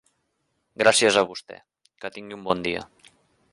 Gràcies 0.83 1.19
a 1.21 1.23
vostè, 1.33 1.59
que 2.05 2.13
tingui 2.17 2.43
bon 2.49 2.67
dia. 2.69 2.85